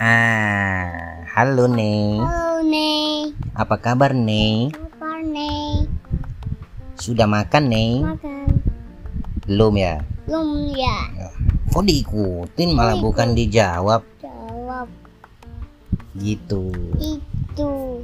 [0.00, 2.16] Ah, halo nih.
[2.24, 4.72] Halo nih, Apa kabar nih?
[4.72, 5.84] apa nih?
[6.96, 7.92] Sudah makan nih?
[8.08, 8.48] Makan
[9.44, 10.00] Belum ya?
[10.24, 10.96] belum ya?
[11.68, 14.88] Kok diikutin malah bukan dijawab Jawab
[16.16, 16.72] gitu.
[16.96, 18.00] itu.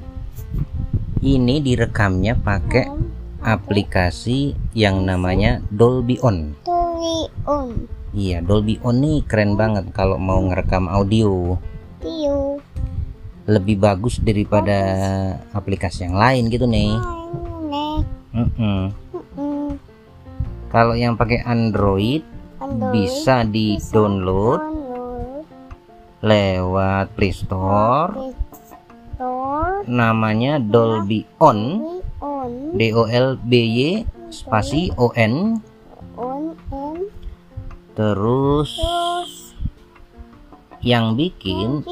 [1.24, 2.92] Ini direkamnya pakai
[3.40, 6.52] aplikasi yang namanya Dolby On.
[6.60, 11.56] Tuli on, Iya, Dolby On nih keren banget kalau mau ngerekam audio.
[13.46, 14.78] Lebih bagus daripada
[15.54, 16.94] aplikasi yang lain gitu nih.
[18.34, 18.92] Mm-mm.
[19.38, 19.70] mm,
[20.68, 25.44] Kalau yang pakai Android Android bisa di-download download.
[26.24, 28.10] lewat Play Store.
[28.12, 28.32] Play
[29.14, 29.84] Store.
[29.86, 31.58] Namanya Dolby On.
[32.76, 33.80] D O L B Y
[34.30, 35.62] spasi O N.
[37.96, 38.70] Terus
[40.84, 41.82] yang bikin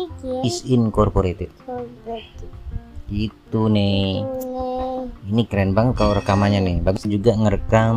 [0.45, 1.53] is incorporated.
[3.09, 4.25] Gitu nih.
[5.29, 6.77] Ini keren banget kalau rekamannya nih.
[6.81, 7.97] Bagus juga ngerekam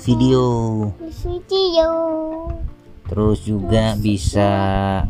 [0.00, 0.44] video.
[1.24, 1.90] Video.
[3.06, 4.50] terus juga bisa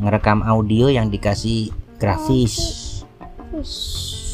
[0.04, 2.54] ngerekam audio yang dikasih grafis.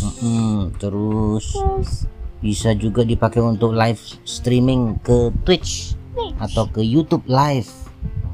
[0.03, 2.11] Mm-mm, terus Terus.
[2.43, 5.95] bisa juga dipakai untuk live streaming ke Twitch.
[6.43, 7.71] atau ke YouTube live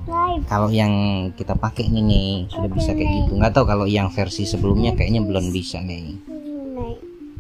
[0.09, 0.93] live kalau yang
[1.37, 3.33] kita pakai ini nih sudah bisa kayak gitu.
[3.37, 6.17] Nggak tahu kalau yang versi sebelumnya kayaknya belum bisa nih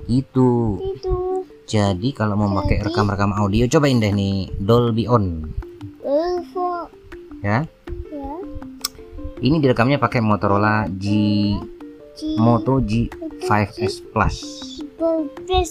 [0.08, 0.80] itu.
[0.80, 1.44] Itu.
[1.69, 5.44] Jadi kalau mau pakai rekam-rekam audio cobain deh nih Dolby On.
[6.00, 6.88] Info
[7.44, 7.60] ya?
[8.08, 8.33] Ya.
[9.38, 11.05] Ini direkamnya pakai Motorola G
[12.16, 14.36] G Moto G5s Plus.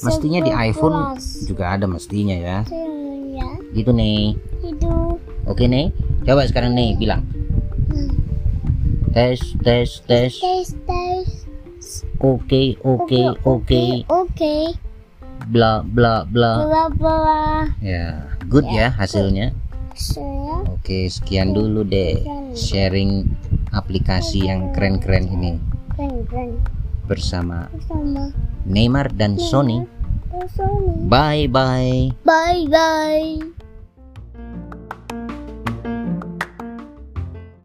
[0.06, 1.18] Mestinya di iPhone
[1.50, 2.62] juga ada mestinya ya.
[2.70, 4.94] Ya gitu nih itu.
[5.50, 5.92] Oke nih
[6.28, 7.24] coba sekarang nih bilang.
[9.16, 11.28] Tes tes tes tes tes
[12.22, 14.56] oke oke oke oke
[15.48, 16.68] bla bla bla.
[16.68, 17.42] Bla bla.
[17.80, 19.56] Ya good ya hasilnya.
[19.96, 22.22] Saya oke sekian dulu deh
[22.54, 23.26] sharing
[23.72, 25.58] aplikasi yang keren-keren ini.
[25.96, 26.50] Keren keren
[27.08, 27.72] bersama.
[27.88, 28.36] Sama
[28.68, 29.88] Neymar dan Sony.
[30.54, 31.08] Sony.
[31.08, 32.12] Bye bye.
[32.28, 33.57] Bye bye